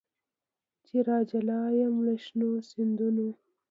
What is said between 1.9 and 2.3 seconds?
له